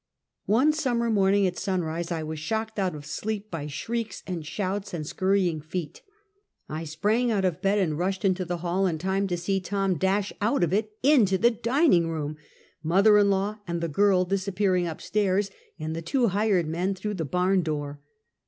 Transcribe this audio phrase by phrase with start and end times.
[0.47, 4.95] One summer morning at sunrise I was shocked out of sleep by shrieks and shouts
[4.95, 6.01] and scurrying feet.
[6.67, 9.99] I sprang out of bed and rushed into the hall in time to see Tom
[9.99, 12.37] dash out of it into the dining room,
[12.81, 17.13] mother in law and the girl disappeainng up stairs and the two hired men through
[17.13, 18.01] the barn door.